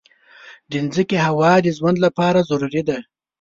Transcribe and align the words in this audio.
د 0.69 0.71
مځکې 0.83 1.17
هوا 1.27 1.51
د 1.61 1.67
ژوند 1.77 1.97
لپاره 2.05 2.47
ضروري 2.49 2.81
ده. 2.89 2.97